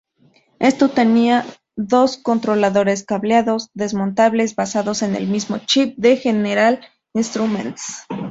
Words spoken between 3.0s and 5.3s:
cableados desmontables, basados en el